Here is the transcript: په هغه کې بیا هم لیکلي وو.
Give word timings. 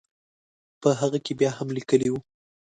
په 0.81 0.89
هغه 0.99 1.17
کې 1.25 1.33
بیا 1.39 1.51
هم 1.57 1.67
لیکلي 1.77 2.09
وو. 2.11 2.19